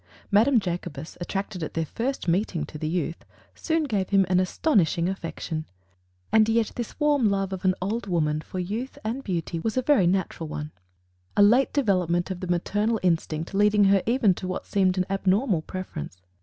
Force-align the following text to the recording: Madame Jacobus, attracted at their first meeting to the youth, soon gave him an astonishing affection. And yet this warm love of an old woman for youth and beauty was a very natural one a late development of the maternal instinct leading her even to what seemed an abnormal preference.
Madame 0.31 0.59
Jacobus, 0.59 1.15
attracted 1.21 1.61
at 1.61 1.75
their 1.75 1.85
first 1.85 2.27
meeting 2.27 2.65
to 2.65 2.79
the 2.79 2.89
youth, 2.89 3.23
soon 3.53 3.83
gave 3.83 4.09
him 4.09 4.25
an 4.29 4.39
astonishing 4.39 5.07
affection. 5.07 5.63
And 6.31 6.49
yet 6.49 6.71
this 6.75 6.99
warm 6.99 7.29
love 7.29 7.53
of 7.53 7.63
an 7.65 7.75
old 7.83 8.07
woman 8.07 8.41
for 8.41 8.57
youth 8.57 8.97
and 9.03 9.23
beauty 9.23 9.59
was 9.59 9.77
a 9.77 9.83
very 9.83 10.07
natural 10.07 10.49
one 10.49 10.71
a 11.37 11.43
late 11.43 11.71
development 11.71 12.31
of 12.31 12.39
the 12.39 12.47
maternal 12.47 12.99
instinct 13.03 13.53
leading 13.53 13.83
her 13.83 14.01
even 14.07 14.33
to 14.33 14.47
what 14.47 14.65
seemed 14.65 14.97
an 14.97 15.05
abnormal 15.07 15.61
preference. 15.61 16.19